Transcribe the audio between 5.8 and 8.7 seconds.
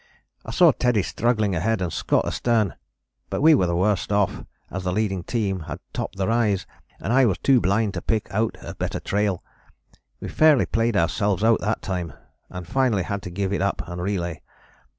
topped the rise and I was too blind to pick out